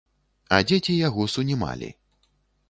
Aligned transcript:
А 0.57 0.57
дзеці 0.71 0.95
яго 1.01 1.27
сунімалі. 1.35 1.91